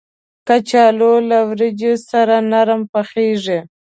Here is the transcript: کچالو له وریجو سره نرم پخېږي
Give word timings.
کچالو 0.47 1.13
له 1.29 1.37
وریجو 1.49 1.93
سره 2.09 2.35
نرم 2.51 2.81
پخېږي 2.93 3.59